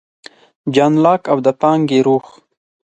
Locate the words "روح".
2.05-2.25